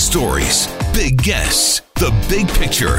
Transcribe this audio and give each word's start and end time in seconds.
stories, 0.00 0.66
big 0.94 1.22
guests, 1.22 1.82
the 1.96 2.10
big 2.28 2.48
picture. 2.48 2.98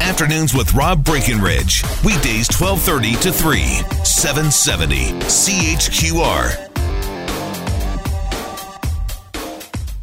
Afternoons 0.00 0.54
with 0.54 0.74
Rob 0.74 1.02
Breckenridge. 1.02 1.82
Weekdays 2.04 2.46
1230 2.52 3.14
to 3.22 3.32
3, 3.32 3.60
770 4.04 5.12
CHQR. 5.22 6.68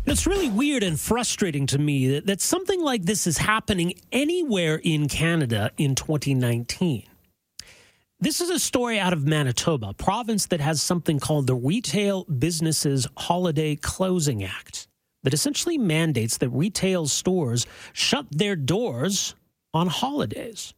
It's 0.07 0.25
really 0.25 0.49
weird 0.49 0.81
and 0.81 0.99
frustrating 0.99 1.67
to 1.67 1.77
me 1.77 2.07
that, 2.07 2.25
that 2.25 2.41
something 2.41 2.81
like 2.81 3.03
this 3.03 3.27
is 3.27 3.37
happening 3.37 3.93
anywhere 4.11 4.81
in 4.83 5.07
Canada 5.07 5.71
in 5.77 5.93
2019. 5.93 7.03
This 8.19 8.41
is 8.41 8.49
a 8.49 8.59
story 8.59 8.99
out 8.99 9.13
of 9.13 9.27
Manitoba, 9.27 9.93
province 9.93 10.47
that 10.47 10.61
has 10.61 10.81
something 10.81 11.19
called 11.19 11.45
the 11.45 11.55
Retail 11.55 12.23
Businesses 12.25 13.07
Holiday 13.15 13.75
Closing 13.75 14.43
Act 14.43 14.78
that 15.23 15.33
essentially 15.33 15.77
mandates 15.77 16.37
that 16.37 16.49
retail 16.49 17.07
stores 17.07 17.65
shut 17.93 18.25
their 18.31 18.55
doors 18.55 19.35
on 19.73 19.87
holidays. 19.87 20.73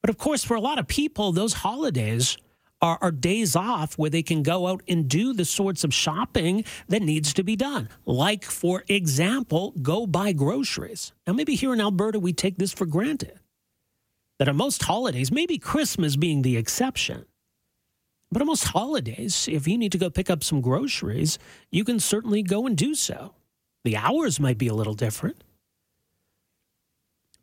But 0.00 0.10
of 0.10 0.18
course, 0.18 0.44
for 0.44 0.54
a 0.54 0.60
lot 0.60 0.78
of 0.78 0.86
people, 0.86 1.32
those 1.32 1.54
holidays 1.54 2.36
are, 2.80 2.98
are, 3.00 3.10
days 3.10 3.56
off 3.56 3.98
where 3.98 4.10
they 4.10 4.22
can 4.22 4.44
go 4.44 4.68
out 4.68 4.82
and 4.86 5.08
do 5.08 5.32
the 5.32 5.44
sorts 5.44 5.82
of 5.82 5.92
shopping 5.92 6.64
that 6.88 7.02
needs 7.02 7.34
to 7.34 7.42
be 7.42 7.56
done. 7.56 7.88
Like, 8.06 8.44
for 8.44 8.84
example, 8.86 9.74
go 9.82 10.06
buy 10.06 10.32
groceries. 10.32 11.12
Now, 11.26 11.32
maybe 11.32 11.56
here 11.56 11.72
in 11.72 11.80
Alberta, 11.80 12.20
we 12.20 12.32
take 12.32 12.56
this 12.56 12.72
for 12.72 12.86
granted. 12.86 13.40
That 14.38 14.48
on 14.48 14.56
most 14.56 14.84
holidays, 14.84 15.32
maybe 15.32 15.58
Christmas 15.58 16.14
being 16.14 16.42
the 16.42 16.56
exception, 16.56 17.24
but 18.30 18.42
almost 18.42 18.64
holidays, 18.64 19.48
if 19.50 19.66
you 19.66 19.78
need 19.78 19.92
to 19.92 19.98
go 19.98 20.10
pick 20.10 20.28
up 20.28 20.44
some 20.44 20.60
groceries, 20.60 21.38
you 21.70 21.84
can 21.84 21.98
certainly 21.98 22.42
go 22.42 22.66
and 22.66 22.76
do 22.76 22.94
so. 22.94 23.34
The 23.84 23.96
hours 23.96 24.38
might 24.38 24.58
be 24.58 24.68
a 24.68 24.74
little 24.74 24.94
different. 24.94 25.42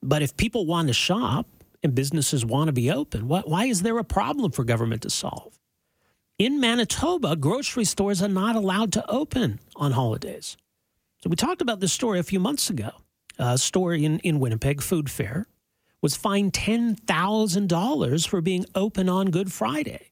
But 0.04 0.22
if 0.22 0.38
people 0.38 0.68
want 0.68 0.88
to 0.90 0.94
shop 0.94 1.48
and 1.82 1.96
businesses 1.96 2.46
want 2.46 2.68
to 2.68 2.74
be 2.74 2.92
open, 2.92 3.28
why 3.28 3.66
is 3.66 3.82
there 3.82 3.98
a 3.98 4.04
problem 4.04 4.52
for 4.52 4.64
government 4.64 5.02
to 5.04 5.10
solve? 5.10 5.58
In 6.38 6.60
Manitoba, 6.60 7.36
grocery 7.36 7.86
stores 7.86 8.22
are 8.22 8.28
not 8.28 8.56
allowed 8.56 8.94
to 8.94 9.10
open 9.10 9.60
on 9.76 9.94
holidays. 9.94 10.58
So 11.24 11.30
we 11.30 11.36
talked 11.36 11.62
about 11.62 11.80
this 11.80 11.94
story 11.94 12.20
a 12.20 12.24
few 12.24 12.40
months 12.40 12.70
ago. 12.70 12.92
A 13.40 13.58
store 13.58 13.94
in, 13.96 14.20
in 14.20 14.40
Winnipeg, 14.40 14.82
Food 14.82 15.10
Fair, 15.10 15.48
was 16.02 16.16
fined 16.16 16.54
$10,000 16.54 18.28
for 18.28 18.42
being 18.42 18.66
open 18.76 19.10
on 19.10 19.32
Good 19.32 19.52
Friday 19.52 20.12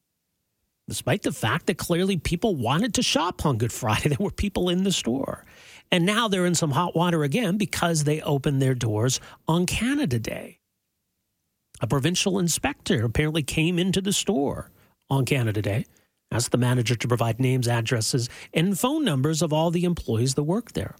despite 0.88 1.22
the 1.22 1.32
fact 1.32 1.68
that 1.68 1.78
clearly 1.78 2.18
people 2.18 2.56
wanted 2.56 2.94
to 2.96 3.04
shop 3.04 3.46
on 3.46 3.58
Good 3.58 3.74
Friday. 3.74 4.10
There 4.14 4.18
were 4.20 4.32
people 4.32 4.70
in 4.70 4.84
the 4.84 4.92
store. 4.92 5.46
And 5.92 6.06
now 6.06 6.28
they're 6.28 6.46
in 6.46 6.56
some 6.56 6.72
hot 6.72 6.96
water 6.96 7.24
again 7.24 7.58
because 7.58 8.04
they 8.04 8.22
opened 8.22 8.62
their 8.62 8.76
doors 8.76 9.20
on 9.48 9.66
Canada 9.66 10.20
Day. 10.20 10.60
A 11.82 11.88
provincial 11.88 12.40
inspector 12.40 13.04
apparently 13.04 13.44
came 13.44 13.78
into 13.78 14.02
the 14.02 14.14
store 14.14 14.72
on 15.10 15.26
Canada 15.26 15.62
Day, 15.62 15.86
asked 16.32 16.52
the 16.52 16.58
manager 16.58 16.96
to 16.96 17.08
provide 17.08 17.40
names, 17.40 17.68
addresses, 17.68 18.30
and 18.54 18.80
phone 18.80 19.04
numbers 19.04 19.42
of 19.42 19.54
all 19.54 19.70
the 19.70 19.84
employees 19.84 20.34
that 20.36 20.44
work 20.44 20.72
there. 20.74 20.96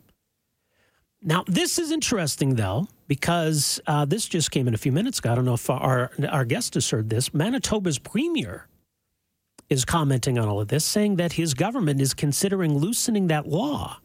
Now, 1.22 1.46
this 1.48 1.80
is 1.80 1.90
interesting, 1.90 2.56
though, 2.56 2.88
because 3.08 3.80
uh, 3.88 4.04
this 4.04 4.28
just 4.28 4.52
came 4.52 4.68
in 4.68 4.74
a 4.74 4.78
few 4.78 4.92
minutes 4.92 5.20
ago. 5.20 5.32
I 5.32 5.36
don't 5.36 5.46
know 5.46 5.54
if 5.54 5.70
our, 5.70 6.12
our 6.30 6.44
guest 6.44 6.74
has 6.74 6.90
heard 6.90 7.10
this. 7.10 7.34
Manitoba's 7.34 7.98
premier 7.98 8.68
is 9.74 9.84
commenting 9.86 10.40
on 10.40 10.48
all 10.48 10.62
of 10.62 10.70
this, 10.70 10.86
saying 10.86 11.18
that 11.18 11.34
his 11.34 11.54
government 11.54 12.00
is 12.00 12.14
considering 12.14 12.78
loosening 12.78 13.28
that 13.28 13.48
law. 13.48 14.00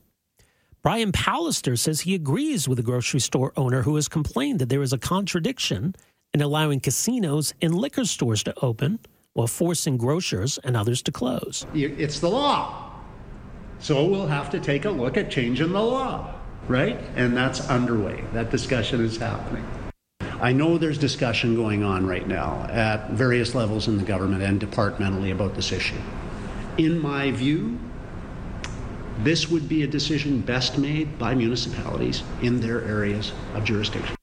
Brian 0.83 1.13
Pallister 1.13 1.79
says 1.79 2.01
he 2.01 2.15
agrees 2.15 2.69
with 2.69 2.79
a 2.79 2.83
grocery 2.83 3.21
store 3.21 3.53
owner 3.57 3.83
who 3.83 3.95
has 3.97 4.09
complained 4.09 4.59
that 4.59 4.69
there 4.69 4.83
is 4.83 4.93
a 4.93 4.99
contradiction 4.99 5.95
in 6.33 6.41
allowing 6.41 6.81
casinos 6.81 7.53
and 7.61 7.75
liquor 7.75 8.05
stores 8.05 8.43
to 8.45 8.55
open 8.63 8.99
while 9.35 9.47
forcing 9.47 9.97
grocers 9.97 10.59
and 10.65 10.77
others 10.77 11.03
to 11.03 11.13
close. 11.13 11.67
It's 11.75 12.21
the 12.21 12.31
law. 12.31 12.93
So 13.79 14.05
we'll 14.07 14.27
have 14.27 14.51
to 14.51 14.61
take 14.61 14.85
a 14.85 14.91
look 14.91 15.17
at 15.17 15.31
changing 15.31 15.73
the 15.73 15.83
law, 15.83 16.35
right? 16.67 16.99
And 17.15 17.37
that's 17.37 17.69
underway. 17.69 18.25
That 18.33 18.51
discussion 18.51 19.05
is 19.05 19.17
happening. 19.17 19.65
I 20.41 20.53
know 20.53 20.79
there's 20.79 20.99
discussion 20.99 21.57
going 21.57 21.83
on 21.83 22.07
right 22.07 22.27
now 22.27 22.67
at 22.71 23.11
various 23.11 23.57
levels 23.57 23.89
in 23.89 23.99
the 23.99 24.05
government 24.05 24.43
and 24.43 24.61
departmentally 24.61 25.33
about 25.33 25.57
this 25.57 25.73
issue. 25.73 25.99
In 26.77 27.01
my 27.01 27.33
view, 27.33 27.77
this 29.19 29.49
would 29.49 29.69
be 29.69 29.83
a 29.83 29.87
decision 29.87 30.41
best 30.41 30.79
made 30.79 31.19
by 31.19 31.35
municipalities 31.35 32.23
in 32.41 32.61
their 32.61 32.85
areas 32.85 33.33
of 33.55 33.65
jurisdiction. 33.65 34.15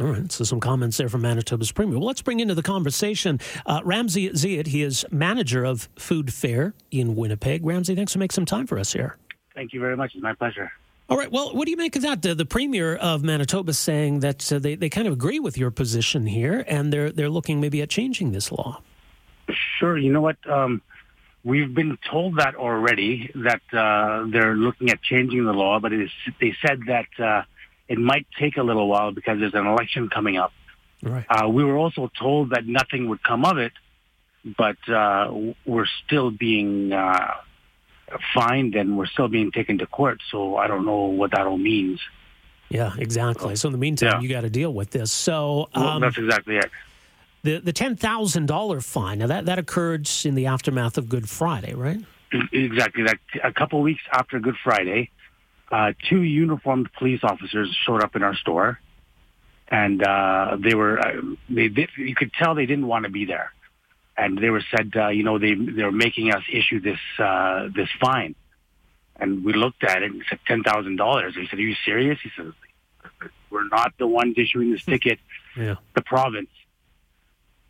All 0.00 0.06
right, 0.06 0.32
so 0.32 0.42
some 0.42 0.58
comments 0.58 0.96
there 0.96 1.08
from 1.08 1.20
Manitoba's 1.20 1.70
Premier. 1.70 1.98
Well, 1.98 2.06
let's 2.06 2.22
bring 2.22 2.40
into 2.40 2.54
the 2.54 2.62
conversation 2.62 3.38
uh, 3.66 3.80
Ramsey 3.84 4.30
Zayed. 4.30 4.66
He 4.68 4.82
is 4.82 5.04
manager 5.12 5.64
of 5.64 5.88
Food 5.96 6.32
Fair 6.32 6.74
in 6.90 7.14
Winnipeg. 7.14 7.64
Ramsey, 7.64 7.94
thanks 7.94 8.12
for 8.12 8.18
making 8.18 8.34
some 8.34 8.46
time 8.46 8.66
for 8.66 8.78
us 8.78 8.92
here. 8.92 9.18
Thank 9.54 9.72
you 9.72 9.80
very 9.80 9.96
much. 9.96 10.12
It's 10.14 10.22
my 10.22 10.34
pleasure. 10.34 10.72
All 11.12 11.18
right. 11.18 11.30
Well, 11.30 11.54
what 11.54 11.66
do 11.66 11.70
you 11.70 11.76
make 11.76 11.94
of 11.94 12.00
that? 12.02 12.22
The, 12.22 12.34
the 12.34 12.46
premier 12.46 12.96
of 12.96 13.22
Manitoba 13.22 13.74
saying 13.74 14.20
that 14.20 14.50
uh, 14.50 14.58
they, 14.58 14.76
they 14.76 14.88
kind 14.88 15.06
of 15.06 15.12
agree 15.12 15.40
with 15.40 15.58
your 15.58 15.70
position 15.70 16.26
here, 16.26 16.64
and 16.66 16.90
they're 16.90 17.12
they're 17.12 17.28
looking 17.28 17.60
maybe 17.60 17.82
at 17.82 17.90
changing 17.90 18.32
this 18.32 18.50
law. 18.50 18.80
Sure. 19.78 19.98
You 19.98 20.10
know 20.10 20.22
what? 20.22 20.38
Um, 20.48 20.80
we've 21.44 21.74
been 21.74 21.98
told 22.10 22.38
that 22.38 22.54
already 22.54 23.30
that 23.34 23.60
uh, 23.74 24.24
they're 24.30 24.54
looking 24.54 24.88
at 24.88 25.02
changing 25.02 25.44
the 25.44 25.52
law, 25.52 25.80
but 25.80 25.92
they 26.40 26.56
said 26.66 26.80
that 26.86 27.08
uh, 27.22 27.42
it 27.88 27.98
might 27.98 28.26
take 28.38 28.56
a 28.56 28.62
little 28.62 28.88
while 28.88 29.12
because 29.12 29.38
there's 29.38 29.52
an 29.52 29.66
election 29.66 30.08
coming 30.08 30.38
up. 30.38 30.52
Right. 31.02 31.26
Uh, 31.28 31.46
we 31.48 31.62
were 31.62 31.76
also 31.76 32.10
told 32.18 32.50
that 32.50 32.66
nothing 32.66 33.10
would 33.10 33.22
come 33.22 33.44
of 33.44 33.58
it, 33.58 33.72
but 34.56 34.78
uh, 34.88 35.30
we're 35.66 35.90
still 36.06 36.30
being 36.30 36.90
uh, 36.90 37.34
fined 38.34 38.74
and 38.74 38.96
we're 38.96 39.06
still 39.06 39.28
being 39.28 39.50
taken 39.52 39.78
to 39.78 39.86
court. 39.86 40.20
So 40.30 40.56
I 40.56 40.66
don't 40.66 40.84
know 40.84 41.06
what 41.06 41.32
that 41.32 41.46
all 41.46 41.58
means. 41.58 42.00
Yeah, 42.68 42.92
exactly. 42.96 43.54
So 43.56 43.68
in 43.68 43.72
the 43.72 43.78
meantime, 43.78 44.12
yeah. 44.14 44.20
you 44.20 44.28
got 44.28 44.42
to 44.42 44.50
deal 44.50 44.72
with 44.72 44.90
this. 44.90 45.12
So 45.12 45.68
um, 45.74 45.84
well, 45.84 46.00
that's 46.00 46.18
exactly 46.18 46.56
it. 46.56 46.70
The 47.42 47.58
the 47.58 47.72
ten 47.72 47.96
thousand 47.96 48.46
dollar 48.46 48.80
fine 48.80 49.18
now 49.18 49.26
that 49.26 49.46
that 49.46 49.58
occurred 49.58 50.08
in 50.24 50.34
the 50.34 50.46
aftermath 50.46 50.96
of 50.96 51.08
Good 51.08 51.28
Friday, 51.28 51.74
right? 51.74 52.00
Exactly. 52.52 53.02
That 53.04 53.18
a 53.44 53.52
couple 53.52 53.78
of 53.78 53.84
weeks 53.84 54.02
after 54.10 54.40
Good 54.40 54.56
Friday, 54.64 55.10
uh, 55.70 55.92
two 56.08 56.22
uniformed 56.22 56.90
police 56.94 57.20
officers 57.22 57.76
showed 57.84 58.02
up 58.02 58.16
in 58.16 58.22
our 58.22 58.34
store, 58.36 58.80
and 59.68 60.02
uh, 60.02 60.56
they 60.58 60.74
were 60.74 60.98
uh, 60.98 61.20
they, 61.50 61.68
they 61.68 61.88
you 61.96 62.14
could 62.14 62.32
tell 62.32 62.54
they 62.54 62.66
didn't 62.66 62.86
want 62.86 63.04
to 63.04 63.10
be 63.10 63.26
there 63.26 63.52
and 64.16 64.38
they 64.38 64.50
were 64.50 64.62
said, 64.74 64.92
uh, 64.96 65.08
you 65.08 65.22
know, 65.22 65.38
they 65.38 65.54
they 65.54 65.82
were 65.82 65.92
making 65.92 66.32
us 66.32 66.42
issue 66.50 66.80
this 66.80 66.98
uh, 67.18 67.68
this 67.74 67.88
fine, 68.00 68.34
and 69.16 69.44
we 69.44 69.52
looked 69.52 69.84
at 69.84 70.02
it 70.02 70.10
and 70.12 70.22
said 70.28 70.40
ten 70.46 70.62
thousand 70.62 70.96
dollars. 70.96 71.34
He 71.34 71.46
said, 71.48 71.58
"Are 71.58 71.62
you 71.62 71.74
serious?" 71.84 72.18
He 72.22 72.30
said, 72.36 72.52
"We're 73.50 73.68
not 73.68 73.94
the 73.98 74.06
ones 74.06 74.34
issuing 74.36 74.70
this 74.72 74.84
ticket, 74.84 75.18
yeah. 75.56 75.76
the 75.94 76.02
province." 76.02 76.50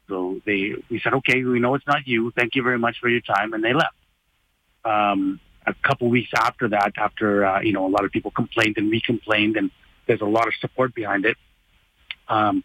So 0.09 0.41
they 0.45 0.75
we 0.91 1.01
said, 1.01 1.15
"Okay, 1.15 1.45
we 1.45 1.61
know 1.61 1.75
it's 1.75 1.87
not 1.87 2.07
you. 2.07 2.33
Thank 2.33 2.55
you 2.57 2.63
very 2.63 2.79
much 2.79 2.99
for 3.01 3.09
your 3.09 3.21
time," 3.21 3.53
and 3.53 3.63
they 3.63 3.73
left. 3.73 3.95
Um, 4.85 5.39
a 5.65 5.75
couple 5.75 6.09
weeks 6.09 6.31
after 6.37 6.69
that, 6.69 6.93
after 6.97 7.47
uh, 7.47 7.61
you 7.61 7.73
know, 7.73 7.87
a 7.87 7.89
lot 7.89 8.05
of 8.05 8.11
people 8.11 8.33
complained 8.33 8.79
and 8.79 8.91
we 8.91 9.01
complained, 9.01 9.57
and 9.57 9.71
there's 10.07 10.21
a 10.21 10.27
lot 10.27 10.49
of 10.49 10.55
support 10.57 10.95
behind 10.95 11.25
it. 11.25 11.37
Um, 12.29 12.65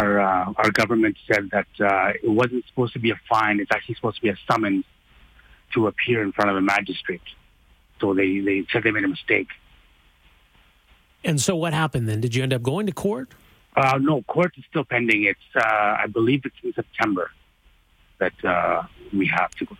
our 0.00 0.20
uh, 0.20 0.52
our 0.56 0.70
government 0.70 1.16
said 1.30 1.50
that 1.50 1.66
uh, 1.80 2.12
it 2.22 2.30
wasn't 2.30 2.64
supposed 2.68 2.92
to 2.94 2.98
be 2.98 3.10
a 3.10 3.20
fine. 3.28 3.60
It's 3.60 3.70
actually 3.72 3.96
supposed 3.96 4.16
to 4.16 4.22
be 4.22 4.28
a 4.28 4.36
summons 4.50 4.84
to 5.74 5.86
appear 5.86 6.22
in 6.22 6.32
front 6.32 6.50
of 6.50 6.56
a 6.56 6.60
magistrate. 6.60 7.20
So 8.00 8.14
they, 8.14 8.40
they 8.40 8.64
said 8.72 8.84
they 8.84 8.90
made 8.90 9.04
a 9.04 9.08
mistake. 9.08 9.48
And 11.24 11.40
so 11.40 11.56
what 11.56 11.72
happened 11.72 12.08
then? 12.08 12.20
Did 12.20 12.34
you 12.34 12.42
end 12.42 12.52
up 12.52 12.62
going 12.62 12.86
to 12.86 12.92
court? 12.92 13.34
Uh, 13.76 13.98
no, 14.00 14.22
court 14.22 14.52
is 14.56 14.64
still 14.70 14.84
pending. 14.84 15.24
It's 15.24 15.40
uh, 15.56 15.62
I 16.02 16.06
believe 16.06 16.42
it's 16.44 16.56
in 16.62 16.72
September 16.72 17.30
that 18.18 18.32
uh, 18.44 18.84
we 19.12 19.26
have 19.26 19.50
to 19.52 19.64
go. 19.64 19.76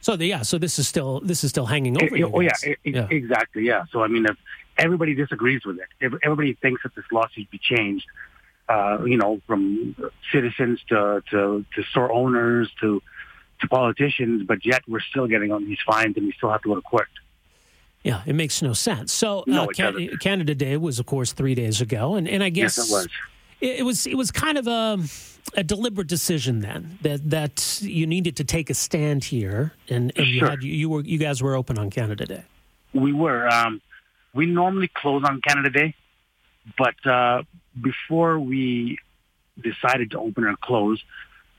So 0.00 0.16
the, 0.16 0.26
yeah, 0.26 0.42
so 0.42 0.58
this 0.58 0.78
is 0.78 0.86
still 0.86 1.20
this 1.20 1.42
is 1.42 1.50
still 1.50 1.66
hanging 1.66 1.96
over. 2.00 2.16
It, 2.16 2.22
oh 2.22 2.40
yeah, 2.40 2.52
it, 2.62 2.78
yeah, 2.84 3.08
exactly. 3.10 3.66
Yeah. 3.66 3.84
So 3.90 4.02
I 4.02 4.08
mean, 4.08 4.26
if 4.26 4.36
everybody 4.76 5.14
disagrees 5.14 5.62
with 5.64 5.78
it, 5.78 5.88
if 6.00 6.12
everybody 6.22 6.54
thinks 6.54 6.82
that 6.84 6.94
this 6.94 7.04
law 7.10 7.26
should 7.32 7.50
be 7.50 7.58
changed, 7.58 8.06
uh, 8.68 8.98
you 9.04 9.16
know, 9.16 9.40
from 9.46 9.96
citizens 10.32 10.80
to, 10.88 11.22
to, 11.30 11.64
to 11.74 11.82
store 11.84 12.12
owners 12.12 12.70
to, 12.80 13.02
to 13.60 13.68
politicians, 13.68 14.44
but 14.46 14.64
yet 14.64 14.82
we're 14.86 15.00
still 15.00 15.26
getting 15.26 15.52
on 15.52 15.64
these 15.64 15.78
fines 15.86 16.16
and 16.16 16.26
we 16.26 16.32
still 16.32 16.50
have 16.50 16.62
to 16.62 16.68
go 16.68 16.74
to 16.74 16.82
court. 16.82 17.08
Yeah, 18.04 18.22
it 18.26 18.34
makes 18.34 18.62
no 18.62 18.72
sense. 18.74 19.12
So, 19.12 19.44
no, 19.46 19.64
uh, 19.64 19.66
Can- 19.68 20.16
Canada 20.18 20.54
Day 20.54 20.76
was, 20.76 20.98
of 20.98 21.06
course, 21.06 21.32
three 21.32 21.54
days 21.54 21.80
ago, 21.80 22.14
and, 22.14 22.28
and 22.28 22.44
I 22.44 22.48
guess 22.48 22.78
yes, 22.78 22.88
it 22.88 22.92
was. 22.92 23.08
It, 23.60 23.80
it 23.80 23.82
was 23.82 24.06
it 24.06 24.14
was 24.14 24.30
kind 24.30 24.56
of 24.56 24.68
a 24.68 24.98
a 25.56 25.64
deliberate 25.64 26.06
decision 26.06 26.60
then 26.60 26.98
that 27.02 27.28
that 27.30 27.80
you 27.82 28.06
needed 28.06 28.36
to 28.36 28.44
take 28.44 28.70
a 28.70 28.74
stand 28.74 29.24
here, 29.24 29.72
and, 29.88 30.12
and 30.16 30.26
sure. 30.26 30.34
you 30.34 30.44
had 30.46 30.62
you 30.62 30.88
were 30.88 31.00
you 31.00 31.18
guys 31.18 31.42
were 31.42 31.56
open 31.56 31.76
on 31.76 31.90
Canada 31.90 32.24
Day. 32.24 32.44
We 32.94 33.12
were. 33.12 33.48
Um, 33.48 33.80
we 34.32 34.46
normally 34.46 34.88
close 34.94 35.24
on 35.24 35.40
Canada 35.40 35.70
Day, 35.70 35.94
but 36.76 36.94
uh, 37.04 37.42
before 37.82 38.38
we 38.38 38.98
decided 39.60 40.12
to 40.12 40.18
open 40.18 40.44
or 40.44 40.56
close, 40.56 41.02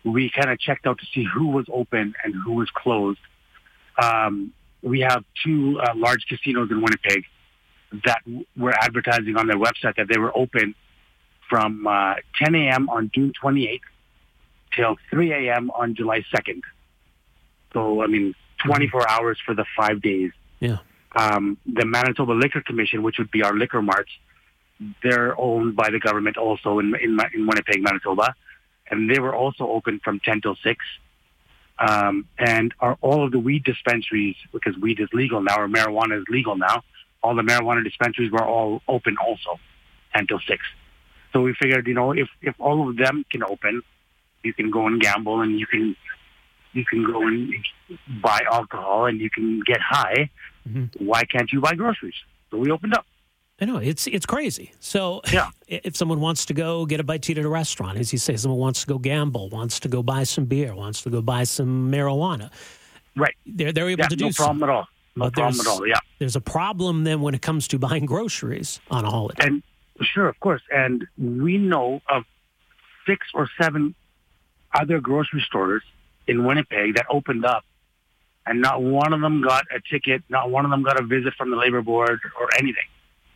we 0.03 0.29
kind 0.29 0.49
of 0.49 0.59
checked 0.59 0.87
out 0.87 0.99
to 0.99 1.05
see 1.13 1.25
who 1.25 1.47
was 1.47 1.65
open 1.71 2.13
and 2.23 2.33
who 2.33 2.53
was 2.53 2.69
closed. 2.73 3.19
Um, 4.01 4.53
we 4.81 5.01
have 5.01 5.23
two 5.43 5.79
uh, 5.79 5.93
large 5.95 6.25
casinos 6.27 6.71
in 6.71 6.81
Winnipeg 6.81 7.25
that 8.05 8.21
were 8.55 8.73
advertising 8.73 9.35
on 9.35 9.47
their 9.47 9.57
website 9.57 9.95
that 9.97 10.07
they 10.07 10.17
were 10.17 10.35
open 10.37 10.75
from 11.49 11.85
uh, 11.87 12.15
10 12.41 12.55
a.m. 12.55 12.89
on 12.89 13.11
June 13.13 13.33
28th 13.43 13.79
till 14.75 14.95
3 15.09 15.33
a.m. 15.33 15.71
on 15.71 15.95
July 15.95 16.23
2nd. 16.33 16.61
So, 17.73 18.03
I 18.03 18.07
mean, 18.07 18.35
24 18.65 19.09
hours 19.09 19.37
for 19.45 19.55
the 19.55 19.65
five 19.75 20.01
days. 20.01 20.31
Yeah. 20.59 20.77
Um, 21.15 21.57
the 21.65 21.85
Manitoba 21.85 22.33
Liquor 22.33 22.61
Commission, 22.61 23.03
which 23.03 23.17
would 23.17 23.31
be 23.31 23.41
our 23.43 23.53
liquor 23.53 23.81
marts, 23.81 24.11
they're 25.03 25.39
owned 25.39 25.75
by 25.75 25.89
the 25.89 25.99
government 25.99 26.37
also 26.37 26.79
in, 26.79 26.95
in, 27.01 27.17
in 27.33 27.47
Winnipeg, 27.47 27.81
Manitoba. 27.81 28.35
And 28.89 29.09
they 29.09 29.19
were 29.19 29.35
also 29.35 29.67
open 29.67 29.99
from 30.03 30.19
10 30.19 30.41
till 30.41 30.55
6. 30.55 30.85
Um, 31.79 32.27
and 32.37 32.73
are 32.79 32.97
all 33.01 33.23
of 33.23 33.31
the 33.31 33.39
weed 33.39 33.63
dispensaries, 33.63 34.35
because 34.51 34.77
weed 34.77 34.99
is 34.99 35.07
legal 35.13 35.41
now, 35.41 35.61
or 35.61 35.67
marijuana 35.67 36.19
is 36.19 36.25
legal 36.27 36.57
now, 36.57 36.83
all 37.23 37.35
the 37.35 37.41
marijuana 37.41 37.83
dispensaries 37.83 38.31
were 38.31 38.43
all 38.43 38.81
open 38.87 39.15
also, 39.25 39.59
10 40.15 40.27
till 40.27 40.39
6. 40.39 40.63
So 41.31 41.41
we 41.41 41.53
figured, 41.53 41.87
you 41.87 41.93
know, 41.93 42.11
if, 42.11 42.27
if 42.41 42.55
all 42.59 42.89
of 42.89 42.97
them 42.97 43.23
can 43.31 43.43
open, 43.43 43.81
you 44.43 44.53
can 44.53 44.71
go 44.71 44.87
and 44.87 45.01
gamble 45.01 45.41
and 45.41 45.59
you 45.59 45.67
can 45.67 45.95
you 46.73 46.85
can 46.85 47.03
go 47.03 47.21
and 47.25 47.51
buy 48.21 48.41
alcohol 48.51 49.05
and 49.05 49.19
you 49.19 49.29
can 49.29 49.61
get 49.61 49.81
high. 49.81 50.29
Mm-hmm. 50.67 51.03
Why 51.03 51.23
can't 51.25 51.51
you 51.51 51.61
buy 51.61 51.73
groceries? 51.73 52.13
So 52.51 52.57
we 52.57 52.69
opened 52.71 52.93
up. 52.93 53.05
I 53.61 53.65
know 53.65 53.77
it's 53.77 54.07
it's 54.07 54.25
crazy. 54.25 54.71
So 54.79 55.21
yeah. 55.31 55.49
if 55.67 55.95
someone 55.95 56.21
wants 56.21 56.45
to 56.45 56.53
go 56.53 56.85
get 56.85 56.99
a 56.99 57.03
bite 57.03 57.21
to 57.23 57.31
eat 57.31 57.37
at 57.37 57.45
a 57.45 57.49
restaurant, 57.49 57.97
as 57.97 58.13
you 58.13 58.19
say, 58.19 58.35
someone 58.37 58.59
wants 58.59 58.81
to 58.81 58.87
go 58.87 58.97
gamble, 58.97 59.49
wants 59.49 59.79
to 59.81 59.87
go 59.87 60.01
buy 60.01 60.23
some 60.23 60.45
beer, 60.45 60.73
wants 60.73 61.01
to 61.03 61.09
go 61.09 61.21
buy 61.21 61.43
some 61.43 61.91
marijuana, 61.91 62.51
right? 63.15 63.35
They're 63.45 63.71
they're 63.71 63.89
able 63.89 64.03
yeah, 64.03 64.07
to 64.07 64.15
do 64.15 64.25
no 64.25 64.31
problem 64.31 64.63
at 64.63 64.69
all. 64.69 64.87
No 65.15 65.25
but 65.25 65.33
problem 65.33 65.59
at 65.59 65.67
all. 65.67 65.87
Yeah. 65.87 65.99
There's 66.19 66.35
a 66.35 66.41
problem 66.41 67.03
then 67.03 67.21
when 67.21 67.35
it 67.35 67.41
comes 67.41 67.67
to 67.69 67.79
buying 67.79 68.05
groceries 68.05 68.79
on 68.89 69.03
a 69.03 69.11
holiday. 69.11 69.45
And 69.45 69.63
sure, 70.01 70.27
of 70.27 70.39
course, 70.39 70.61
and 70.71 71.05
we 71.17 71.57
know 71.57 72.01
of 72.07 72.23
six 73.05 73.27
or 73.33 73.49
seven 73.59 73.95
other 74.73 74.99
grocery 74.99 75.43
stores 75.45 75.83
in 76.27 76.45
Winnipeg 76.45 76.95
that 76.95 77.05
opened 77.09 77.43
up, 77.43 77.65
and 78.45 78.61
not 78.61 78.81
one 78.81 79.13
of 79.13 79.21
them 79.21 79.41
got 79.41 79.65
a 79.75 79.81
ticket, 79.89 80.23
not 80.29 80.49
one 80.49 80.63
of 80.63 80.71
them 80.71 80.83
got 80.83 80.99
a 80.99 81.03
visit 81.03 81.33
from 81.37 81.49
the 81.49 81.57
labor 81.57 81.81
board 81.81 82.19
or 82.39 82.49
anything. 82.57 82.85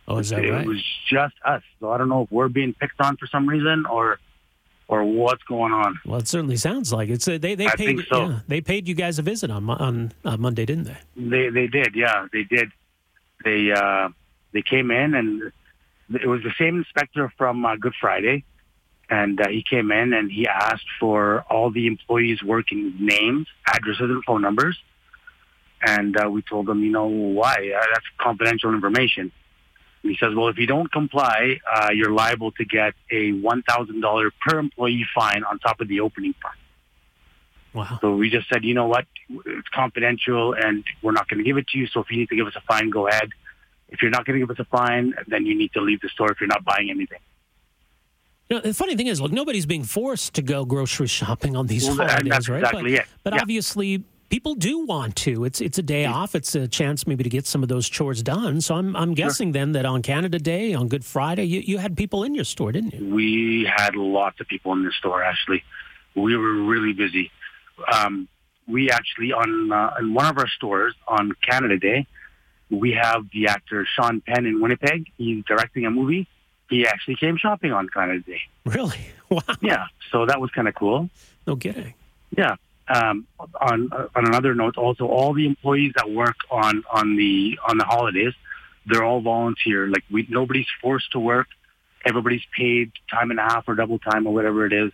Oh, 0.06 0.18
is 0.18 0.30
that 0.30 0.44
it 0.44 0.50
right? 0.50 0.66
was 0.66 0.84
just 1.08 1.34
us. 1.44 1.62
So 1.80 1.90
I 1.90 1.98
don't 1.98 2.08
know 2.08 2.22
if 2.22 2.32
we're 2.32 2.48
being 2.48 2.74
picked 2.74 3.00
on 3.00 3.16
for 3.16 3.26
some 3.26 3.48
reason 3.48 3.86
or 3.86 4.18
or 4.86 5.02
what's 5.02 5.42
going 5.44 5.72
on. 5.72 5.98
Well, 6.04 6.20
it 6.20 6.28
certainly 6.28 6.56
sounds 6.56 6.92
like 6.92 7.08
it's. 7.08 7.26
Uh, 7.26 7.38
they 7.38 7.54
they 7.54 7.66
I 7.66 7.76
paid. 7.76 7.96
think 7.96 8.02
so. 8.08 8.28
Yeah, 8.28 8.40
they 8.46 8.60
paid 8.60 8.86
you 8.86 8.94
guys 8.94 9.18
a 9.18 9.22
visit 9.22 9.50
on 9.50 9.68
on 9.70 10.12
uh, 10.24 10.36
Monday, 10.36 10.66
didn't 10.66 10.84
they? 10.84 10.96
They 11.16 11.48
they 11.48 11.66
did. 11.66 11.94
Yeah, 11.94 12.26
they 12.32 12.44
did. 12.44 12.70
They 13.44 13.72
uh, 13.72 14.10
they 14.52 14.62
came 14.62 14.90
in 14.90 15.14
and 15.14 15.52
it 16.10 16.26
was 16.26 16.42
the 16.42 16.52
same 16.58 16.76
inspector 16.76 17.32
from 17.38 17.64
uh, 17.64 17.76
Good 17.76 17.94
Friday, 17.98 18.44
and 19.08 19.40
uh, 19.40 19.48
he 19.48 19.64
came 19.68 19.90
in 19.90 20.12
and 20.12 20.30
he 20.30 20.46
asked 20.46 20.86
for 21.00 21.44
all 21.50 21.70
the 21.70 21.86
employees' 21.86 22.42
working 22.42 22.94
names, 22.98 23.46
addresses, 23.66 24.10
and 24.10 24.22
phone 24.24 24.42
numbers. 24.42 24.78
And 25.86 26.16
uh, 26.18 26.30
we 26.30 26.42
told 26.42 26.68
him, 26.68 26.82
you 26.82 26.90
know, 26.90 27.06
why? 27.06 27.54
Uh, 27.74 27.84
that's 27.92 28.06
confidential 28.18 28.72
information. 28.74 29.32
And 30.04 30.10
he 30.12 30.18
says, 30.18 30.34
well, 30.34 30.48
if 30.48 30.58
you 30.58 30.66
don't 30.66 30.92
comply, 30.92 31.58
uh, 31.74 31.88
you're 31.94 32.12
liable 32.12 32.52
to 32.52 32.64
get 32.66 32.92
a 33.10 33.32
$1,000 33.32 34.30
per 34.46 34.58
employee 34.58 35.06
fine 35.14 35.42
on 35.44 35.58
top 35.58 35.80
of 35.80 35.88
the 35.88 36.00
opening 36.00 36.34
fine. 36.42 36.52
Wow. 37.72 37.98
So 38.02 38.14
we 38.14 38.28
just 38.28 38.46
said, 38.50 38.64
you 38.64 38.74
know 38.74 38.86
what, 38.86 39.06
it's 39.46 39.68
confidential 39.70 40.52
and 40.52 40.84
we're 41.02 41.12
not 41.12 41.26
going 41.28 41.38
to 41.38 41.44
give 41.44 41.56
it 41.56 41.66
to 41.68 41.78
you. 41.78 41.86
So 41.86 42.00
if 42.00 42.10
you 42.10 42.18
need 42.18 42.28
to 42.28 42.36
give 42.36 42.46
us 42.46 42.52
a 42.54 42.60
fine, 42.60 42.90
go 42.90 43.08
ahead. 43.08 43.30
If 43.88 44.02
you're 44.02 44.10
not 44.10 44.26
going 44.26 44.38
to 44.38 44.46
give 44.46 44.50
us 44.54 44.60
a 44.60 44.66
fine, 44.66 45.14
then 45.26 45.46
you 45.46 45.56
need 45.56 45.72
to 45.72 45.80
leave 45.80 46.02
the 46.02 46.10
store 46.10 46.30
if 46.30 46.38
you're 46.38 46.48
not 46.48 46.64
buying 46.64 46.90
anything. 46.90 47.18
You 48.50 48.56
know, 48.56 48.62
the 48.62 48.74
funny 48.74 48.94
thing 48.94 49.06
is, 49.06 49.22
look, 49.22 49.32
nobody's 49.32 49.64
being 49.64 49.84
forced 49.84 50.34
to 50.34 50.42
go 50.42 50.66
grocery 50.66 51.06
shopping 51.06 51.56
on 51.56 51.66
these 51.66 51.84
Well, 51.86 51.96
holidays, 51.96 52.28
that's 52.28 52.48
right? 52.50 52.58
exactly 52.58 52.92
but 52.92 53.00
it. 53.00 53.06
but 53.24 53.34
Yeah. 53.34 53.40
obviously, 53.40 54.04
people 54.34 54.56
do 54.56 54.84
want 54.84 55.14
to. 55.14 55.44
It's 55.44 55.60
it's 55.60 55.78
a 55.78 55.82
day 55.82 56.06
off. 56.06 56.34
It's 56.34 56.56
a 56.56 56.66
chance 56.66 57.06
maybe 57.06 57.22
to 57.22 57.30
get 57.30 57.46
some 57.46 57.62
of 57.62 57.68
those 57.68 57.88
chores 57.88 58.20
done. 58.20 58.60
So 58.60 58.74
I'm 58.74 58.96
I'm 58.96 59.14
guessing 59.14 59.52
then 59.52 59.72
that 59.72 59.86
on 59.86 60.02
Canada 60.02 60.40
Day, 60.40 60.74
on 60.74 60.88
Good 60.88 61.04
Friday, 61.04 61.44
you, 61.44 61.60
you 61.60 61.78
had 61.78 61.96
people 61.96 62.24
in 62.24 62.34
your 62.34 62.44
store, 62.44 62.72
didn't 62.72 62.94
you? 62.94 63.14
We 63.14 63.70
had 63.72 63.94
lots 63.94 64.40
of 64.40 64.48
people 64.48 64.72
in 64.72 64.84
the 64.84 64.90
store, 64.90 65.22
actually. 65.22 65.62
We 66.16 66.36
were 66.36 66.52
really 66.52 66.92
busy. 66.92 67.30
Um, 67.92 68.26
we 68.66 68.90
actually, 68.90 69.32
on 69.32 69.70
uh, 69.70 69.94
in 70.00 70.12
one 70.14 70.26
of 70.26 70.36
our 70.36 70.48
stores 70.48 70.94
on 71.06 71.32
Canada 71.48 71.78
Day, 71.78 72.04
we 72.70 72.90
have 73.00 73.26
the 73.32 73.46
actor 73.46 73.86
Sean 73.94 74.20
Penn 74.20 74.46
in 74.46 74.60
Winnipeg. 74.60 75.12
He's 75.16 75.44
directing 75.44 75.86
a 75.86 75.92
movie. 75.92 76.26
He 76.68 76.88
actually 76.88 77.16
came 77.16 77.36
shopping 77.36 77.70
on 77.70 77.88
Canada 77.88 78.20
Day. 78.20 78.40
Really? 78.64 78.98
Wow. 79.30 79.40
Yeah, 79.62 79.86
so 80.12 80.26
that 80.26 80.38
was 80.38 80.50
kind 80.50 80.68
of 80.68 80.74
cool. 80.74 81.08
No 81.46 81.56
kidding. 81.56 81.94
Yeah. 82.36 82.56
Um, 82.86 83.26
on 83.38 83.90
on 83.92 84.26
another 84.26 84.54
note, 84.54 84.76
also 84.76 85.06
all 85.06 85.32
the 85.32 85.46
employees 85.46 85.92
that 85.96 86.10
work 86.10 86.36
on 86.50 86.84
on 86.92 87.16
the 87.16 87.58
on 87.66 87.78
the 87.78 87.84
holidays, 87.84 88.34
they're 88.86 89.04
all 89.04 89.20
volunteer. 89.20 89.86
Like 89.88 90.04
we, 90.10 90.26
nobody's 90.28 90.66
forced 90.82 91.12
to 91.12 91.18
work. 91.18 91.46
Everybody's 92.04 92.44
paid 92.56 92.92
time 93.10 93.30
and 93.30 93.40
a 93.40 93.42
half 93.42 93.66
or 93.66 93.74
double 93.74 93.98
time 93.98 94.26
or 94.26 94.34
whatever 94.34 94.66
it 94.66 94.72
is. 94.74 94.92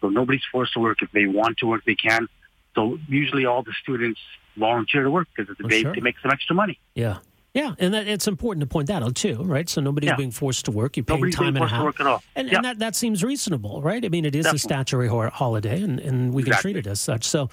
So 0.00 0.08
nobody's 0.08 0.42
forced 0.50 0.72
to 0.72 0.80
work. 0.80 1.02
If 1.02 1.12
they 1.12 1.26
want 1.26 1.58
to 1.58 1.66
work, 1.66 1.84
they 1.84 1.94
can. 1.94 2.28
So 2.74 2.98
usually 3.08 3.46
all 3.46 3.62
the 3.62 3.74
students 3.80 4.20
volunteer 4.56 5.04
to 5.04 5.10
work 5.10 5.28
because 5.34 5.50
it's 5.50 5.60
a 5.60 5.68
day 5.68 5.82
sure. 5.82 5.94
to 5.94 6.00
make 6.00 6.16
some 6.20 6.30
extra 6.30 6.56
money. 6.56 6.78
Yeah. 6.94 7.18
Yeah, 7.52 7.74
and 7.80 7.92
that, 7.94 8.06
it's 8.06 8.28
important 8.28 8.60
to 8.60 8.66
point 8.68 8.86
that 8.88 9.02
out 9.02 9.16
too, 9.16 9.42
right? 9.42 9.68
So 9.68 9.80
nobody's 9.80 10.10
Yeah. 10.10 10.16
being 10.16 10.30
forced 10.30 10.66
to 10.66 10.70
work. 10.70 10.96
You're 10.96 11.02
paying 11.04 11.18
Nobody's 11.18 11.34
time 11.34 11.56
and 11.56 11.64
a 11.64 11.68
half. 11.68 11.82
work 11.82 11.98
at 11.98 12.06
all. 12.06 12.22
And, 12.36 12.48
Yeah. 12.48 12.56
and 12.56 12.64
that, 12.64 12.78
that 12.78 12.94
seems 12.94 13.24
reasonable, 13.24 13.82
right? 13.82 14.04
I 14.04 14.08
mean, 14.08 14.24
it 14.24 14.36
is 14.36 14.44
Definitely. 14.44 14.56
a 14.56 14.60
statutory 14.60 15.08
holiday, 15.30 15.82
and, 15.82 15.98
and 15.98 16.32
we 16.32 16.44
can 16.44 16.52
treat 16.54 16.76
it 16.76 16.86
as 16.86 17.00
such. 17.00 17.24
So 17.24 17.50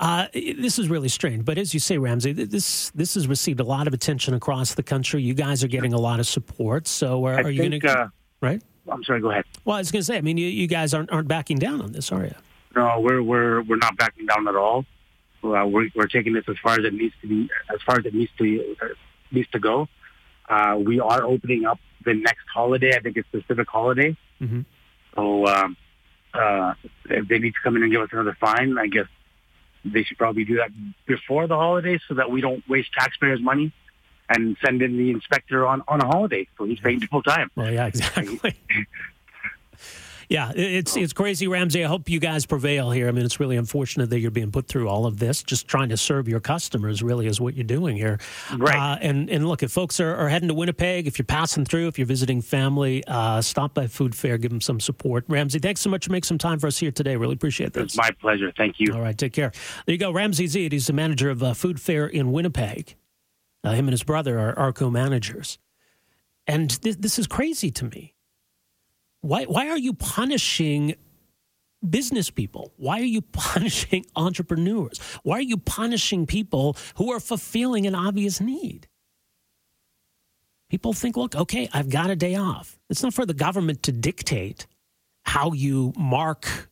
uh, 0.00 0.26
this 0.34 0.78
is 0.78 0.90
really 0.90 1.08
strange. 1.08 1.46
But 1.46 1.56
as 1.56 1.72
you 1.72 1.80
say, 1.80 1.96
Ramsey, 1.96 2.32
this 2.32 2.90
this 2.90 3.14
has 3.14 3.26
received 3.26 3.60
a 3.60 3.64
lot 3.64 3.86
of 3.88 3.94
attention 3.94 4.34
across 4.34 4.74
the 4.74 4.82
country. 4.82 5.22
You 5.22 5.32
guys 5.32 5.64
are 5.64 5.68
getting 5.68 5.94
a 5.94 5.98
lot 5.98 6.20
of 6.20 6.26
support. 6.26 6.86
So 6.86 7.24
are, 7.24 7.44
are 7.44 7.50
you 7.50 7.66
going 7.66 7.80
to, 7.80 7.88
uh, 8.00 8.08
right? 8.42 8.62
I'm 8.90 9.02
sorry. 9.04 9.20
Go 9.22 9.30
ahead. 9.30 9.44
Well, 9.64 9.76
I 9.76 9.80
was 9.80 9.90
going 9.90 10.00
to 10.00 10.04
say, 10.04 10.18
I 10.18 10.20
mean, 10.20 10.36
you, 10.36 10.46
you 10.46 10.66
guys 10.66 10.92
aren't, 10.92 11.10
aren't 11.10 11.28
backing 11.28 11.58
down 11.58 11.80
on 11.80 11.92
this, 11.92 12.12
are 12.12 12.24
you? 12.24 12.34
No, 12.76 13.00
we're 13.00 13.22
we're 13.22 13.62
we're 13.62 13.76
not 13.76 13.96
backing 13.96 14.26
down 14.26 14.46
at 14.46 14.56
all. 14.56 14.84
Uh, 15.42 15.64
we're 15.66 15.88
we're 15.94 16.06
taking 16.06 16.34
this 16.34 16.44
as 16.48 16.56
far 16.62 16.78
as 16.78 16.84
it 16.84 16.92
needs 16.92 17.14
to 17.22 17.26
be, 17.28 17.48
as 17.72 17.80
far 17.86 17.98
as 17.98 18.04
it 18.04 18.12
needs 18.12 18.30
to 18.36 18.76
uh, 18.82 18.86
needs 19.30 19.48
to 19.50 19.58
go. 19.58 19.88
Uh, 20.48 20.76
we 20.82 21.00
are 21.00 21.22
opening 21.24 21.64
up 21.66 21.78
the 22.04 22.14
next 22.14 22.46
holiday. 22.52 22.94
I 22.96 23.00
think 23.00 23.16
it's 23.16 23.28
the 23.32 23.42
civic 23.48 23.68
holiday. 23.68 24.16
Mhm. 24.40 24.64
So 25.14 25.46
um, 25.46 25.76
uh, 26.34 26.74
if 27.10 27.28
they 27.28 27.38
need 27.38 27.54
to 27.54 27.60
come 27.62 27.76
in 27.76 27.82
and 27.82 27.92
give 27.92 28.00
us 28.00 28.08
another 28.12 28.36
fine, 28.40 28.78
I 28.78 28.86
guess 28.86 29.06
they 29.84 30.02
should 30.04 30.18
probably 30.18 30.44
do 30.44 30.56
that 30.56 30.70
before 31.06 31.46
the 31.46 31.56
holidays 31.56 32.00
so 32.08 32.14
that 32.14 32.30
we 32.30 32.40
don't 32.40 32.66
waste 32.68 32.90
taxpayers' 32.98 33.40
money 33.40 33.72
and 34.28 34.56
send 34.64 34.82
in 34.82 34.96
the 34.98 35.10
inspector 35.10 35.66
on, 35.66 35.82
on 35.88 36.00
a 36.00 36.06
holiday. 36.06 36.46
So 36.58 36.64
he's 36.64 36.80
paying 36.80 37.00
full 37.00 37.22
time. 37.22 37.50
Well, 37.56 37.72
yeah, 37.72 37.86
exactly. 37.92 38.54
yeah, 40.28 40.52
it's 40.54 40.96
it's 40.96 41.14
crazy, 41.14 41.48
Ramsey. 41.48 41.82
I 41.82 41.88
hope 41.88 42.10
you 42.10 42.20
guys 42.20 42.44
prevail 42.44 42.90
here. 42.90 43.08
I 43.08 43.12
mean, 43.12 43.24
it's 43.24 43.40
really 43.40 43.56
unfortunate 43.56 44.10
that 44.10 44.18
you're 44.18 44.30
being 44.30 44.50
put 44.50 44.68
through 44.68 44.88
all 44.88 45.06
of 45.06 45.18
this. 45.18 45.42
Just 45.42 45.66
trying 45.66 45.88
to 45.88 45.96
serve 45.96 46.28
your 46.28 46.40
customers 46.40 47.02
really 47.02 47.26
is 47.26 47.40
what 47.40 47.54
you're 47.54 47.64
doing 47.64 47.96
here. 47.96 48.18
Right. 48.54 48.76
Uh, 48.76 48.98
and 49.00 49.30
and 49.30 49.48
look, 49.48 49.62
if 49.62 49.72
folks 49.72 50.00
are, 50.00 50.14
are 50.14 50.28
heading 50.28 50.48
to 50.48 50.54
Winnipeg, 50.54 51.06
if 51.06 51.18
you're 51.18 51.24
passing 51.24 51.64
through, 51.64 51.88
if 51.88 51.98
you're 51.98 52.06
visiting 52.06 52.42
family, 52.42 53.02
uh, 53.06 53.40
stop 53.40 53.72
by 53.72 53.86
Food 53.86 54.14
Fair, 54.14 54.36
give 54.36 54.50
them 54.50 54.60
some 54.60 54.80
support. 54.80 55.24
Ramsey, 55.28 55.60
thanks 55.60 55.80
so 55.80 55.88
much 55.88 56.04
for 56.04 56.12
making 56.12 56.26
some 56.26 56.38
time 56.38 56.58
for 56.58 56.66
us 56.66 56.76
here 56.76 56.90
today. 56.90 57.16
Really 57.16 57.34
appreciate 57.34 57.72
this. 57.72 57.84
It's 57.84 57.96
my 57.96 58.10
pleasure. 58.20 58.52
Thank 58.54 58.76
you. 58.78 58.92
All 58.94 59.00
right, 59.00 59.16
take 59.16 59.32
care. 59.32 59.50
There 59.86 59.94
you 59.94 59.98
go. 59.98 60.12
Ramsey 60.12 60.46
Zed, 60.46 60.72
he's 60.72 60.88
the 60.88 60.92
manager 60.92 61.30
of 61.30 61.42
uh, 61.42 61.54
Food 61.54 61.80
Fair 61.80 62.06
in 62.06 62.32
Winnipeg. 62.32 62.96
Uh, 63.64 63.72
him 63.72 63.86
and 63.86 63.92
his 63.92 64.02
brother 64.02 64.38
are 64.38 64.58
ARCO 64.58 64.90
managers. 64.90 65.58
And 66.46 66.70
this, 66.82 66.96
this 66.96 67.18
is 67.18 67.26
crazy 67.26 67.70
to 67.70 67.86
me. 67.86 68.14
Why, 69.20 69.44
why 69.44 69.68
are 69.68 69.78
you 69.78 69.92
punishing 69.92 70.94
business 71.88 72.30
people? 72.30 72.72
Why 72.76 73.00
are 73.00 73.04
you 73.04 73.20
punishing 73.32 74.06
entrepreneurs? 74.16 74.98
Why 75.22 75.38
are 75.38 75.42
you 75.42 75.56
punishing 75.56 76.26
people 76.26 76.76
who 76.96 77.12
are 77.12 77.20
fulfilling 77.20 77.86
an 77.86 77.94
obvious 77.94 78.40
need? 78.40 78.88
People 80.70 80.92
think, 80.92 81.16
look, 81.16 81.34
okay, 81.34 81.68
I've 81.72 81.88
got 81.88 82.10
a 82.10 82.16
day 82.16 82.34
off. 82.34 82.78
It's 82.90 83.02
not 83.02 83.14
for 83.14 83.24
the 83.24 83.34
government 83.34 83.82
to 83.84 83.92
dictate 83.92 84.66
how 85.24 85.52
you 85.52 85.92
mark 85.96 86.68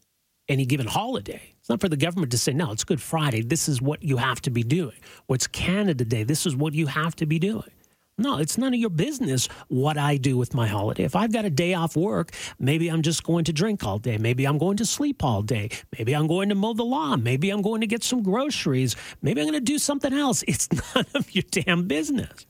any 0.48 0.66
given 0.66 0.86
holiday. 0.86 1.54
It's 1.58 1.68
not 1.68 1.80
for 1.80 1.88
the 1.88 1.96
government 1.96 2.30
to 2.32 2.38
say, 2.38 2.52
no, 2.52 2.72
it's 2.72 2.84
Good 2.84 3.00
Friday. 3.00 3.42
This 3.42 3.68
is 3.68 3.82
what 3.82 4.02
you 4.02 4.18
have 4.18 4.40
to 4.42 4.50
be 4.50 4.62
doing. 4.62 4.96
What's 5.26 5.46
Canada 5.46 6.04
Day. 6.04 6.22
This 6.22 6.46
is 6.46 6.54
what 6.54 6.74
you 6.74 6.86
have 6.86 7.16
to 7.16 7.26
be 7.26 7.38
doing. 7.38 7.70
No, 8.18 8.38
it's 8.38 8.56
none 8.56 8.72
of 8.72 8.80
your 8.80 8.88
business 8.88 9.46
what 9.68 9.98
I 9.98 10.16
do 10.16 10.38
with 10.38 10.54
my 10.54 10.66
holiday. 10.66 11.04
If 11.04 11.14
I've 11.14 11.32
got 11.32 11.44
a 11.44 11.50
day 11.50 11.74
off 11.74 11.96
work, 11.96 12.30
maybe 12.58 12.88
I'm 12.88 13.02
just 13.02 13.22
going 13.24 13.44
to 13.44 13.52
drink 13.52 13.84
all 13.84 13.98
day. 13.98 14.16
Maybe 14.16 14.46
I'm 14.46 14.56
going 14.56 14.78
to 14.78 14.86
sleep 14.86 15.22
all 15.22 15.42
day. 15.42 15.68
Maybe 15.98 16.14
I'm 16.14 16.26
going 16.26 16.48
to 16.48 16.54
mow 16.54 16.72
the 16.72 16.82
lawn. 16.84 17.22
Maybe 17.22 17.50
I'm 17.50 17.60
going 17.60 17.82
to 17.82 17.86
get 17.86 18.02
some 18.02 18.22
groceries. 18.22 18.96
Maybe 19.20 19.42
I'm 19.42 19.46
going 19.46 19.60
to 19.60 19.72
do 19.72 19.78
something 19.78 20.14
else. 20.14 20.42
It's 20.48 20.68
none 20.72 21.04
of 21.14 21.34
your 21.34 21.44
damn 21.50 21.86
business. 21.86 22.46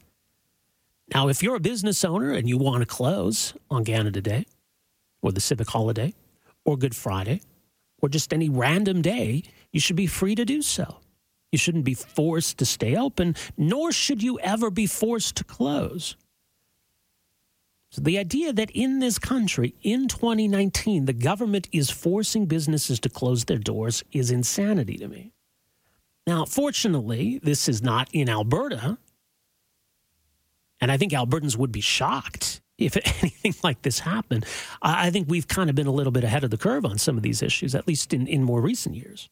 Now, 1.12 1.28
if 1.28 1.42
you're 1.42 1.56
a 1.56 1.60
business 1.60 2.04
owner 2.04 2.30
and 2.30 2.48
you 2.48 2.58
want 2.58 2.82
to 2.82 2.86
close 2.86 3.54
on 3.68 3.84
Canada 3.84 4.20
Day 4.20 4.46
or 5.22 5.32
the 5.32 5.40
civic 5.40 5.68
holiday 5.68 6.14
or 6.64 6.76
Good 6.76 6.94
Friday 6.94 7.40
or 8.00 8.08
just 8.08 8.32
any 8.32 8.48
random 8.48 9.02
day, 9.02 9.42
you 9.72 9.80
should 9.80 9.96
be 9.96 10.06
free 10.06 10.36
to 10.36 10.44
do 10.44 10.62
so. 10.62 11.00
You 11.52 11.58
shouldn't 11.58 11.84
be 11.84 11.94
forced 11.94 12.58
to 12.58 12.66
stay 12.66 12.96
open, 12.96 13.36
nor 13.56 13.92
should 13.92 14.22
you 14.22 14.38
ever 14.40 14.70
be 14.70 14.86
forced 14.86 15.36
to 15.36 15.44
close. 15.44 16.16
So, 17.90 18.02
the 18.02 18.18
idea 18.18 18.52
that 18.52 18.70
in 18.72 18.98
this 18.98 19.18
country, 19.18 19.74
in 19.82 20.08
2019, 20.08 21.06
the 21.06 21.12
government 21.12 21.68
is 21.72 21.88
forcing 21.88 22.46
businesses 22.46 22.98
to 23.00 23.08
close 23.08 23.44
their 23.44 23.58
doors 23.58 24.02
is 24.12 24.30
insanity 24.30 24.98
to 24.98 25.08
me. 25.08 25.32
Now, 26.26 26.44
fortunately, 26.44 27.38
this 27.42 27.68
is 27.68 27.82
not 27.82 28.08
in 28.12 28.28
Alberta. 28.28 28.98
And 30.80 30.90
I 30.90 30.96
think 30.96 31.12
Albertans 31.12 31.56
would 31.56 31.72
be 31.72 31.80
shocked 31.80 32.60
if 32.76 32.96
anything 33.22 33.54
like 33.62 33.82
this 33.82 34.00
happened. 34.00 34.44
I 34.82 35.10
think 35.10 35.28
we've 35.30 35.48
kind 35.48 35.70
of 35.70 35.76
been 35.76 35.86
a 35.86 35.92
little 35.92 36.12
bit 36.12 36.24
ahead 36.24 36.44
of 36.44 36.50
the 36.50 36.58
curve 36.58 36.84
on 36.84 36.98
some 36.98 37.16
of 37.16 37.22
these 37.22 37.42
issues, 37.42 37.74
at 37.74 37.86
least 37.86 38.12
in, 38.12 38.26
in 38.26 38.42
more 38.42 38.60
recent 38.60 38.96
years. 38.96 39.30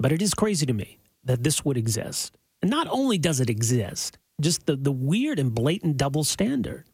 But 0.00 0.12
it 0.12 0.22
is 0.22 0.32
crazy 0.32 0.64
to 0.64 0.72
me 0.72 0.98
that 1.24 1.44
this 1.44 1.62
would 1.62 1.76
exist. 1.76 2.34
And 2.62 2.70
not 2.70 2.88
only 2.90 3.18
does 3.18 3.38
it 3.38 3.50
exist, 3.50 4.18
just 4.40 4.64
the, 4.64 4.74
the 4.74 4.90
weird 4.90 5.38
and 5.38 5.54
blatant 5.54 5.98
double 5.98 6.24
standard. 6.24 6.84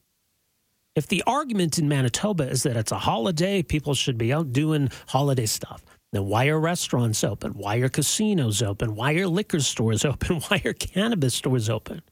If 0.97 1.07
the 1.07 1.23
argument 1.27 1.79
in 1.79 1.89
Manitoba 1.89 2.49
is 2.49 2.65
that 2.65 2.77
it's 2.77 2.91
a 2.91 2.99
holiday, 2.99 3.63
people 3.63 3.95
should 3.95 4.19
be 4.19 4.33
out 4.33 4.53
doing 4.53 4.91
holiday 5.07 5.47
stuff, 5.47 5.85
then 6.13 6.27
why 6.27 6.49
are 6.49 6.59
restaurants 6.59 7.23
open? 7.23 7.53
Why 7.53 7.77
are 7.77 7.89
casinos 7.89 8.61
open? 8.61 8.97
Why 8.97 9.13
are 9.15 9.29
liquor 9.29 9.61
stores 9.61 10.05
open? 10.05 10.41
Why 10.41 10.61
are 10.65 10.73
cannabis 10.73 11.35
stores 11.35 11.71
open? 11.71 12.03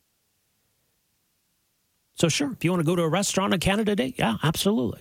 So, 2.16 2.28
sure, 2.28 2.52
if 2.52 2.62
you 2.62 2.70
want 2.70 2.80
to 2.80 2.86
go 2.86 2.94
to 2.94 3.02
a 3.02 3.08
restaurant 3.08 3.52
on 3.52 3.58
Canada 3.58 3.96
Day, 3.96 4.14
yeah, 4.16 4.36
absolutely. 4.44 5.00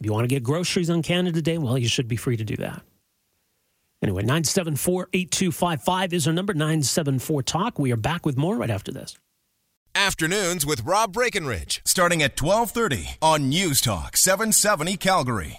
If 0.00 0.06
you 0.06 0.12
want 0.12 0.24
to 0.24 0.34
get 0.34 0.42
groceries 0.42 0.88
on 0.88 1.02
Canada 1.02 1.42
Day, 1.42 1.58
well, 1.58 1.76
you 1.76 1.88
should 1.88 2.08
be 2.08 2.16
free 2.16 2.38
to 2.38 2.44
do 2.44 2.56
that. 2.56 2.82
Anyway, 4.04 4.20
974 4.20 5.08
8255 5.14 6.12
is 6.12 6.26
our 6.26 6.34
number 6.34 6.52
974 6.52 7.42
Talk. 7.42 7.78
We 7.78 7.90
are 7.90 7.96
back 7.96 8.26
with 8.26 8.36
more 8.36 8.54
right 8.54 8.68
after 8.70 8.92
this. 8.92 9.16
Afternoons 9.94 10.66
with 10.66 10.82
Rob 10.82 11.14
Breckenridge, 11.14 11.80
starting 11.86 12.22
at 12.22 12.38
1230 12.38 13.16
on 13.22 13.48
News 13.48 13.80
Talk 13.80 14.18
770 14.18 14.98
Calgary. 14.98 15.52